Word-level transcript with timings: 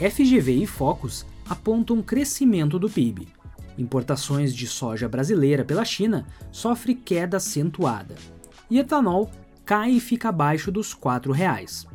FGV 0.00 0.62
e 0.62 0.66
Focus 0.66 1.26
apontam 1.46 2.00
crescimento 2.00 2.78
do 2.78 2.88
PIB. 2.88 3.28
Importações 3.76 4.54
de 4.54 4.66
soja 4.66 5.06
brasileira 5.06 5.62
pela 5.62 5.84
China 5.84 6.26
sofre 6.50 6.94
queda 6.94 7.36
acentuada. 7.36 8.14
E 8.70 8.78
etanol 8.78 9.30
cai 9.62 9.90
e 9.90 10.00
fica 10.00 10.30
abaixo 10.30 10.72
dos 10.72 10.94
R$ 10.94 11.00
4,00. 11.00 11.86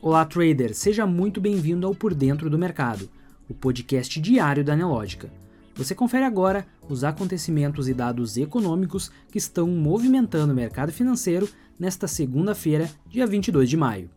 Olá, 0.00 0.24
trader, 0.24 0.74
seja 0.74 1.06
muito 1.06 1.38
bem-vindo 1.38 1.86
ao 1.86 1.94
Por 1.94 2.14
Dentro 2.14 2.48
do 2.48 2.58
Mercado, 2.58 3.06
o 3.50 3.52
podcast 3.52 4.18
diário 4.18 4.64
da 4.64 4.74
Nelógica. 4.74 5.30
Você 5.74 5.94
confere 5.94 6.24
agora 6.24 6.66
os 6.88 7.04
acontecimentos 7.04 7.86
e 7.86 7.92
dados 7.92 8.38
econômicos 8.38 9.10
que 9.30 9.36
estão 9.36 9.68
movimentando 9.68 10.54
o 10.54 10.56
mercado 10.56 10.90
financeiro 10.90 11.46
nesta 11.78 12.08
segunda-feira, 12.08 12.90
dia 13.10 13.26
22 13.26 13.68
de 13.68 13.76
maio. 13.76 14.08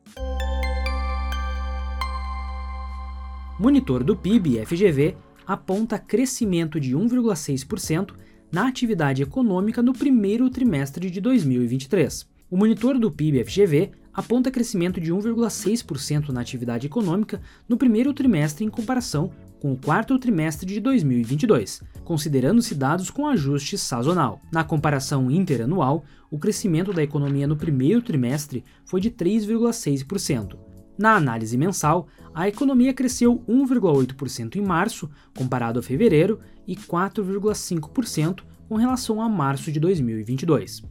Monitor 3.60 4.06
do 4.06 4.16
PIB 4.16 4.66
FGV 4.66 5.18
aponta 5.46 6.00
crescimento 6.00 6.80
de 6.80 6.96
1,6% 6.96 8.12
na 8.50 8.66
atividade 8.66 9.22
econômica 9.22 9.84
no 9.84 9.92
primeiro 9.92 10.50
trimestre 10.50 11.10
de 11.12 11.20
2023. 11.20 12.26
O 12.50 12.56
monitor 12.56 12.98
do 12.98 13.12
PIB 13.12 13.44
FGV 13.44 13.92
aponta 14.14 14.50
crescimento 14.50 15.02
de 15.02 15.12
1,6% 15.12 16.30
na 16.30 16.40
atividade 16.40 16.88
econômica 16.88 17.42
no 17.68 17.76
primeiro 17.76 18.14
trimestre 18.14 18.64
em 18.64 18.70
comparação 18.70 19.30
com 19.60 19.74
o 19.74 19.78
quarto 19.78 20.18
trimestre 20.18 20.66
de 20.66 20.80
2022, 20.80 21.84
considerando-se 22.06 22.74
dados 22.74 23.10
com 23.10 23.28
ajuste 23.28 23.78
sazonal. 23.78 24.42
Na 24.54 24.64
comparação 24.64 25.30
interanual, 25.30 26.06
o 26.32 26.40
crescimento 26.40 26.94
da 26.94 27.04
economia 27.04 27.46
no 27.46 27.58
primeiro 27.58 28.02
trimestre 28.02 28.64
foi 28.86 29.02
de 29.02 29.12
3,6%. 29.12 30.69
Na 31.00 31.16
análise 31.16 31.58
mensal, 31.58 32.10
a 32.36 32.50
economia 32.50 32.94
cresceu 32.94 33.42
1,8% 33.48 34.58
em 34.58 34.62
março, 34.62 35.10
comparado 35.34 35.80
a 35.80 35.82
fevereiro, 35.82 36.42
e 36.68 36.76
4,5% 36.76 38.42
com 38.68 38.76
relação 38.76 39.22
a 39.22 39.30
março 39.30 39.72
de 39.72 39.80
2022. 39.80 40.84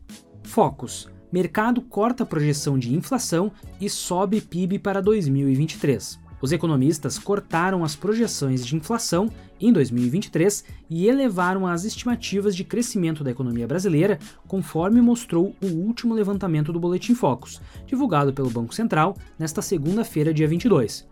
Focus: 0.44 1.10
mercado 1.30 1.82
corta 1.82 2.22
a 2.22 2.26
projeção 2.26 2.78
de 2.78 2.94
inflação 2.94 3.52
e 3.78 3.90
sobe 3.90 4.40
PIB 4.40 4.78
para 4.78 5.02
2023. 5.02 6.18
Os 6.40 6.52
economistas 6.52 7.18
cortaram 7.18 7.82
as 7.82 7.96
projeções 7.96 8.64
de 8.64 8.76
inflação 8.76 9.28
em 9.60 9.72
2023 9.72 10.64
e 10.88 11.08
elevaram 11.08 11.66
as 11.66 11.84
estimativas 11.84 12.54
de 12.54 12.64
crescimento 12.64 13.24
da 13.24 13.30
economia 13.30 13.66
brasileira, 13.66 14.18
conforme 14.46 15.00
mostrou 15.00 15.54
o 15.60 15.66
último 15.66 16.14
levantamento 16.14 16.72
do 16.72 16.78
Boletim 16.78 17.14
Focus, 17.14 17.60
divulgado 17.86 18.32
pelo 18.32 18.50
Banco 18.50 18.74
Central 18.74 19.16
nesta 19.38 19.60
segunda-feira, 19.60 20.32
dia 20.32 20.46
22. 20.46 21.06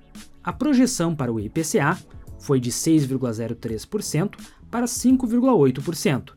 A 0.45 0.53
projeção 0.53 1.15
para 1.15 1.33
o 1.33 1.41
IPCA 1.41 1.99
foi 2.39 2.61
de 2.61 2.71
6,03% 2.71 4.37
para 4.71 4.87
5,8%. 4.87 6.36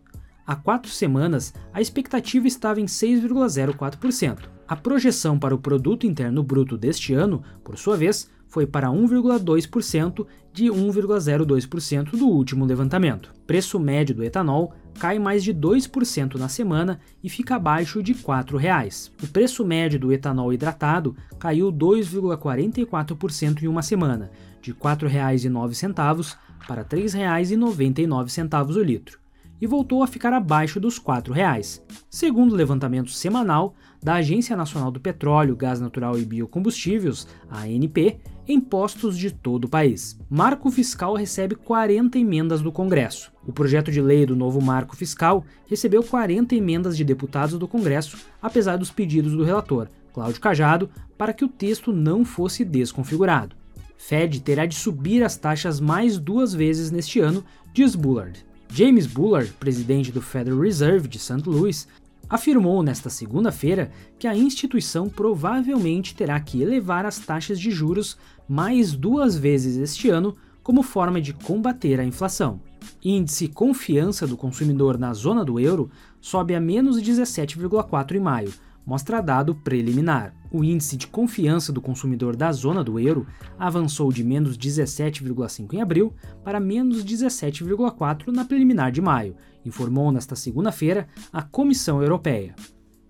Há 0.50 0.56
quatro 0.56 0.92
semanas, 0.92 1.54
a 1.72 1.80
expectativa 1.80 2.48
estava 2.48 2.82
em 2.82 2.86
6,04%. 2.86 4.50
A 4.68 4.76
projeção 4.76 5.38
para 5.38 5.54
o 5.54 5.60
Produto 5.60 6.08
Interno 6.08 6.42
Bruto 6.42 6.76
deste 6.76 7.14
ano, 7.14 7.44
por 7.64 7.78
sua 7.78 7.96
vez, 7.96 8.28
foi 8.48 8.66
para 8.66 8.88
1,2% 8.88 10.26
de 10.52 10.66
1,02% 10.66 12.18
do 12.18 12.28
último 12.28 12.66
levantamento. 12.66 13.32
Preço 13.46 13.80
médio 13.80 14.16
do 14.16 14.24
etanol 14.24 14.74
cai 14.98 15.20
mais 15.20 15.44
de 15.44 15.54
2% 15.54 16.34
na 16.40 16.50
semana 16.50 17.00
e 17.24 17.30
fica 17.30 17.56
abaixo 17.56 18.02
de 18.02 18.14
R$ 18.14 18.20
4,00. 18.20 19.12
O 19.22 19.28
preço 19.28 19.64
médio 19.64 20.00
do 20.00 20.12
etanol 20.12 20.52
hidratado 20.52 21.16
caiu 21.38 21.72
2,44% 21.72 23.62
em 23.62 23.68
uma 23.68 23.84
semana, 23.84 24.32
de 24.64 24.72
R$ 24.72 24.78
4,09 24.82 26.36
para 26.68 26.82
R$ 26.82 26.88
3,99 26.90 28.76
o 28.76 28.82
litro 28.82 29.20
e 29.62 29.68
voltou 29.68 30.04
a 30.04 30.08
ficar 30.08 30.34
abaixo 30.34 30.80
dos 30.80 30.98
R$ 30.98 31.04
4,00. 31.06 31.82
Segundo 32.10 32.54
o 32.54 32.56
levantamento 32.56 33.12
semanal 33.12 33.76
da 34.02 34.16
Agência 34.16 34.56
Nacional 34.56 34.92
do 34.92 35.00
Petróleo, 35.00 35.56
Gás 35.56 35.80
Natural 35.80 36.18
e 36.18 36.26
Biocombustíveis, 36.26 37.28
ANP, 37.50 38.20
em 38.48 38.60
postos 38.60 39.18
de 39.18 39.30
todo 39.30 39.66
o 39.66 39.70
país. 39.70 40.20
Marco 40.30 40.72
Fiscal 40.72 41.14
recebe 41.14 41.54
40 41.54 42.18
emendas 42.18 42.62
do 42.62 42.72
Congresso. 42.72 43.32
O 43.46 43.54
projeto 43.54 43.92
de 43.92 44.02
lei 44.02 44.26
do 44.26 44.36
novo 44.36 44.60
Marco 44.60 44.96
Fiscal 44.96 45.46
recebeu 45.68 46.02
40 46.02 46.56
emendas 46.56 46.98
de 46.98 47.04
deputados 47.04 47.60
do 47.60 47.68
Congresso, 47.68 48.18
apesar 48.42 48.78
dos 48.78 48.90
pedidos 48.90 49.34
do 49.34 49.44
relator, 49.44 49.88
Cláudio 50.12 50.42
Cajado, 50.42 50.90
para 51.16 51.34
que 51.34 51.46
o 51.46 51.50
texto 51.50 51.94
não 51.94 52.26
fosse 52.26 52.66
desconfigurado. 52.66 53.56
Fed 53.98 54.42
terá 54.42 54.66
de 54.66 54.76
subir 54.76 55.24
as 55.24 55.38
taxas 55.38 55.80
mais 55.80 56.18
duas 56.18 56.54
vezes 56.54 56.90
neste 56.90 57.20
ano, 57.20 57.44
diz 57.74 57.96
Bullard. 57.96 58.49
James 58.72 59.08
Bullard, 59.08 59.52
presidente 59.60 60.12
do 60.12 60.22
Federal 60.22 60.60
Reserve 60.60 61.08
de 61.08 61.18
St. 61.18 61.42
Louis, 61.46 61.88
afirmou 62.30 62.84
nesta 62.84 63.10
segunda-feira 63.10 63.92
que 64.18 64.28
a 64.28 64.38
instituição 64.38 65.10
provavelmente 65.10 66.14
terá 66.14 66.40
que 66.40 66.62
elevar 66.62 67.06
as 67.06 67.18
taxas 67.18 67.60
de 67.60 67.72
juros 67.72 68.16
mais 68.48 68.94
duas 68.94 69.36
vezes 69.36 69.76
este 69.78 70.10
ano 70.10 70.38
como 70.62 70.84
forma 70.84 71.20
de 71.20 71.34
combater 71.34 72.00
a 72.00 72.06
inflação. 72.06 72.62
Índice 73.04 73.48
Confiança 73.48 74.28
do 74.28 74.38
Consumidor 74.38 75.00
na 75.00 75.14
zona 75.14 75.44
do 75.44 75.60
euro 75.60 75.90
sobe 76.22 76.54
a 76.54 76.60
menos 76.60 77.02
17,4 77.02 78.16
em 78.16 78.20
maio, 78.20 78.54
mostra 78.90 79.22
dado 79.22 79.54
preliminar. 79.54 80.34
O 80.52 80.64
índice 80.64 80.98
de 80.98 81.06
confiança 81.06 81.72
do 81.72 81.80
consumidor 81.80 82.36
da 82.36 82.52
zona 82.52 82.84
do 82.84 83.00
euro 83.00 83.28
avançou 83.56 84.12
de 84.12 84.24
menos 84.24 84.58
17,5 84.58 85.76
em 85.76 85.80
abril 85.80 86.12
para 86.44 86.60
menos 86.60 87.06
17,4 87.06 88.30
na 88.30 88.44
preliminar 88.44 88.92
de 88.92 89.00
maio, 89.00 89.36
informou 89.64 90.12
nesta 90.12 90.36
segunda-feira 90.36 91.08
a 91.32 91.44
Comissão 91.44 92.02
Europeia. 92.02 92.56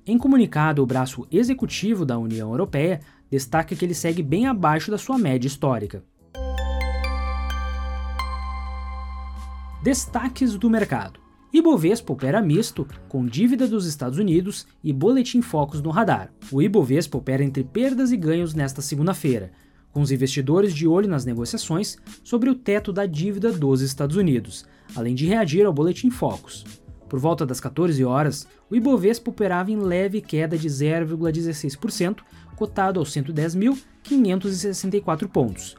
Em 0.05 0.17
comunicado, 0.17 0.83
o 0.83 0.85
braço 0.85 1.25
executivo 1.31 2.05
da 2.05 2.17
União 2.17 2.49
Europeia 2.49 2.99
destaca 3.31 3.73
que 3.73 3.85
ele 3.85 3.93
segue 3.93 4.21
bem 4.21 4.47
abaixo 4.47 4.91
da 4.91 4.97
sua 4.97 5.17
média 5.17 5.47
histórica. 5.47 6.03
Destaques 9.81 10.57
do 10.57 10.69
mercado. 10.69 11.28
Ibovespa 11.51 12.13
opera 12.13 12.39
misto, 12.41 12.87
com 13.07 13.25
dívida 13.25 13.67
dos 13.67 13.87
Estados 13.87 14.19
Unidos 14.19 14.67
e 14.83 14.93
boletim 14.93 15.41
focos 15.41 15.81
no 15.81 15.89
radar. 15.89 16.31
O 16.51 16.61
Ibovespa 16.61 17.17
opera 17.17 17.43
entre 17.43 17.63
perdas 17.63 18.11
e 18.11 18.17
ganhos 18.17 18.53
nesta 18.53 18.83
segunda-feira, 18.83 19.51
com 19.91 20.01
os 20.01 20.11
investidores 20.11 20.75
de 20.75 20.87
olho 20.87 21.09
nas 21.09 21.25
negociações 21.25 21.97
sobre 22.23 22.51
o 22.51 22.55
teto 22.55 22.93
da 22.93 23.07
dívida 23.07 23.51
dos 23.51 23.81
Estados 23.81 24.15
Unidos, 24.15 24.63
além 24.95 25.15
de 25.15 25.25
reagir 25.25 25.65
ao 25.65 25.73
boletim 25.73 26.11
focos. 26.11 26.63
Por 27.09 27.17
volta 27.17 27.47
das 27.47 27.59
14 27.59 28.05
horas, 28.05 28.47
o 28.69 28.75
Ibovespa 28.75 29.31
operava 29.31 29.71
em 29.71 29.79
leve 29.79 30.21
queda 30.21 30.55
de 30.55 30.69
0,16%, 30.69 32.19
cotado 32.55 32.99
aos 32.99 33.11
110.564 33.11 35.27
pontos. 35.27 35.75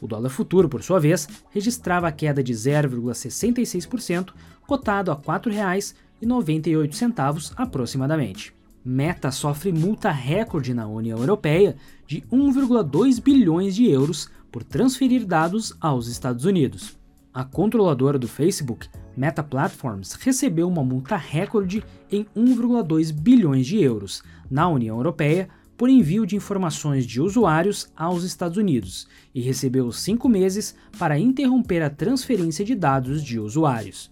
O 0.00 0.06
dólar 0.06 0.30
futuro, 0.30 0.68
por 0.68 0.82
sua 0.82 1.00
vez, 1.00 1.28
registrava 1.50 2.08
a 2.08 2.12
queda 2.12 2.42
de 2.42 2.52
0,66%, 2.52 4.32
cotado 4.66 5.10
a 5.10 5.14
R$ 5.14 5.20
4,98 5.22 7.52
aproximadamente. 7.56 8.54
Meta 8.84 9.30
sofre 9.30 9.72
multa 9.72 10.10
recorde 10.10 10.72
na 10.72 10.86
União 10.86 11.18
Europeia 11.18 11.76
de 12.06 12.22
1,2 12.32 13.20
bilhões 13.20 13.74
de 13.74 13.90
euros 13.90 14.30
por 14.50 14.64
transferir 14.64 15.26
dados 15.26 15.76
aos 15.80 16.06
Estados 16.06 16.44
Unidos. 16.44 16.96
A 17.34 17.44
controladora 17.44 18.18
do 18.18 18.26
Facebook, 18.26 18.88
Meta 19.16 19.42
Platforms, 19.42 20.14
recebeu 20.14 20.66
uma 20.66 20.82
multa 20.82 21.16
recorde 21.16 21.84
em 22.10 22.26
1,2 22.36 23.12
bilhões 23.12 23.66
de 23.66 23.82
euros 23.82 24.22
na 24.50 24.68
União 24.68 24.96
Europeia 24.96 25.48
por 25.78 25.88
envio 25.88 26.26
de 26.26 26.34
informações 26.34 27.06
de 27.06 27.20
usuários 27.20 27.88
aos 27.96 28.24
Estados 28.24 28.58
Unidos 28.58 29.06
e 29.32 29.40
recebeu 29.40 29.90
cinco 29.92 30.28
meses 30.28 30.74
para 30.98 31.18
interromper 31.18 31.82
a 31.82 31.88
transferência 31.88 32.64
de 32.64 32.74
dados 32.74 33.22
de 33.22 33.38
usuários. 33.38 34.10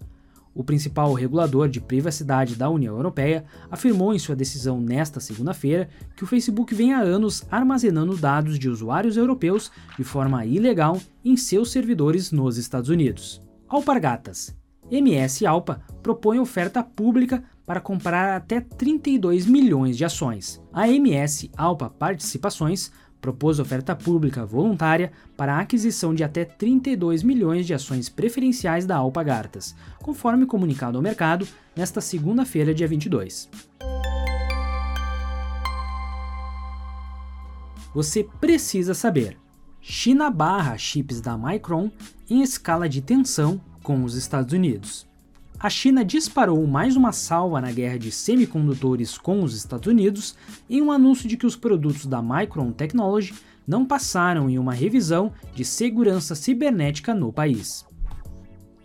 O 0.55 0.63
principal 0.63 1.13
regulador 1.13 1.69
de 1.69 1.79
privacidade 1.79 2.55
da 2.55 2.69
União 2.69 2.95
Europeia 2.95 3.45
afirmou 3.69 4.11
em 4.11 4.17
sua 4.17 4.35
decisão 4.35 4.81
nesta 4.81 5.19
segunda-feira 5.19 5.87
que 6.15 6.23
o 6.23 6.27
Facebook 6.27 6.73
vem 6.73 6.93
há 6.93 6.99
anos 7.01 7.43
armazenando 7.51 8.17
dados 8.17 8.57
de 8.57 8.69
usuários 8.69 9.17
europeus 9.17 9.69
de 9.97 10.03
forma 10.03 10.45
ilegal 10.45 10.99
em 11.23 11.37
seus 11.37 11.69
servidores 11.69 12.31
nos 12.31 12.57
Estados 12.57 12.89
Unidos. 12.89 13.39
Alpargatas. 13.67 14.56
MS 14.89 15.45
Alpa 15.45 15.81
propõe 16.01 16.39
oferta 16.39 16.81
pública 16.81 17.43
para 17.65 17.81
comprar 17.81 18.37
até 18.37 18.61
32 18.61 19.45
milhões 19.45 19.97
de 19.97 20.05
ações. 20.05 20.61
A 20.71 20.87
MS 20.87 21.51
Alpa 21.57 21.89
Participações 21.89 22.91
propôs 23.19 23.59
oferta 23.59 23.95
pública 23.95 24.45
voluntária 24.45 25.11
para 25.35 25.55
a 25.55 25.59
aquisição 25.59 26.13
de 26.15 26.23
até 26.23 26.45
32 26.45 27.23
milhões 27.23 27.67
de 27.67 27.73
ações 27.73 28.07
preferenciais 28.07 28.85
da 28.85 28.95
Alpagartas, 28.95 29.75
conforme 30.01 30.45
comunicado 30.45 30.97
ao 30.97 31.03
mercado 31.03 31.45
nesta 31.75 31.99
segunda-feira, 31.99 32.73
dia 32.73 32.87
22. 32.87 33.49
Você 37.93 38.23
precisa 38.39 38.93
saber. 38.93 39.37
China 39.81 40.29
barra 40.29 40.77
chips 40.77 41.19
da 41.19 41.37
Micron 41.37 41.91
em 42.29 42.41
escala 42.41 42.87
de 42.87 43.01
tensão 43.01 43.59
com 43.87 44.03
os 44.03 44.15
Estados 44.15 44.51
Unidos. 44.51 45.07
A 45.57 45.69
China 45.69 46.03
disparou 46.03 46.67
mais 46.67 46.97
uma 46.97 47.13
salva 47.13 47.61
na 47.61 47.71
guerra 47.71 47.97
de 47.97 48.11
semicondutores 48.11 49.17
com 49.17 49.41
os 49.41 49.55
Estados 49.55 49.87
Unidos 49.87 50.35
em 50.69 50.81
um 50.81 50.91
anúncio 50.91 51.25
de 51.25 51.37
que 51.37 51.45
os 51.45 51.55
produtos 51.55 52.05
da 52.05 52.21
Micron 52.21 52.73
Technology 52.73 53.33
não 53.65 53.85
passaram 53.85 54.49
em 54.49 54.59
uma 54.59 54.73
revisão 54.73 55.31
de 55.55 55.63
segurança 55.63 56.35
cibernética 56.35 57.13
no 57.13 57.31
país. 57.31 57.85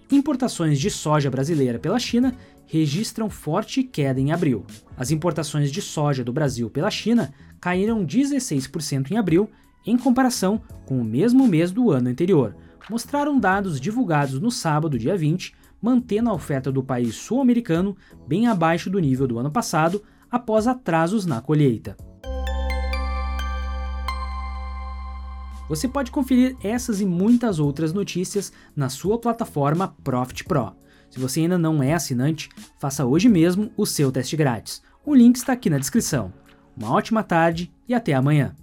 Importações 0.09 0.79
de 0.79 0.89
soja 0.89 1.29
brasileira 1.29 1.81
pela 1.81 1.99
China 1.99 2.33
registram 2.65 3.29
forte 3.29 3.83
queda 3.83 4.21
em 4.21 4.31
abril. 4.31 4.65
As 4.97 5.11
importações 5.11 5.73
de 5.73 5.83
soja 5.83 6.23
do 6.23 6.33
Brasil 6.33 6.71
pela 6.71 6.93
China 6.93 7.35
caíram 7.61 8.07
16% 8.07 9.11
em 9.11 9.19
abril 9.19 9.51
em 9.85 9.99
comparação 9.99 10.63
com 10.87 11.01
o 11.01 11.05
mesmo 11.05 11.49
mês 11.49 11.73
do 11.73 11.91
ano 11.91 12.09
anterior, 12.09 12.55
mostraram 12.89 13.39
dados 13.39 13.81
divulgados 13.81 14.41
no 14.41 14.51
sábado, 14.51 14.99
dia 14.99 15.17
20, 15.17 15.55
mantendo 15.81 16.31
a 16.31 16.33
oferta 16.35 16.71
do 16.71 16.83
país 16.83 17.15
sul-americano 17.15 17.97
bem 18.27 18.47
abaixo 18.47 18.89
do 18.89 18.99
nível 18.99 19.27
do 19.27 19.39
ano 19.39 19.51
passado 19.51 20.03
após 20.31 20.67
atrasos 20.67 21.27
na 21.27 21.41
colheita. 21.41 21.97
Você 25.69 25.89
pode 25.89 26.11
conferir 26.11 26.57
essas 26.63 27.01
e 27.01 27.07
muitas 27.07 27.59
outras 27.59 27.93
notícias 27.93 28.53
na 28.77 28.89
sua 28.89 29.19
plataforma 29.19 29.97
Profit 30.05 30.45
Pro. 30.45 30.77
Se 31.09 31.19
você 31.19 31.41
ainda 31.41 31.59
não 31.59 31.83
é 31.83 31.95
assinante, 31.95 32.49
faça 32.79 33.05
hoje 33.05 33.29
mesmo 33.29 33.71
o 33.77 33.87
seu 33.87 34.13
teste 34.13 34.37
grátis. 34.37 34.83
O 35.05 35.15
link 35.15 35.37
está 35.37 35.53
aqui 35.53 35.69
na 35.69 35.79
descrição. 35.79 36.33
Uma 36.77 36.91
ótima 36.91 37.23
tarde 37.23 37.73
e 37.89 37.95
até 37.95 38.15
amanhã. 38.15 38.55